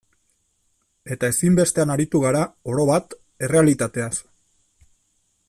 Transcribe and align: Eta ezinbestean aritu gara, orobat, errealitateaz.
Eta 1.15 1.29
ezinbestean 1.33 1.93
aritu 1.97 2.21
gara, 2.25 2.41
orobat, 2.73 3.15
errealitateaz. 3.49 4.13